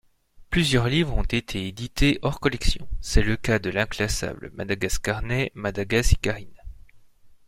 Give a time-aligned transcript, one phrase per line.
[0.49, 6.57] Plusieurs livres ont été édités hors-collection, c'est le cas de l'inclassable Madagascarnet- Madagasikarine.